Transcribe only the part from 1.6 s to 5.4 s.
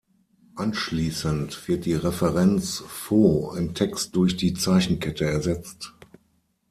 wird die Referenz „foo“ im Text durch die Zeichenkette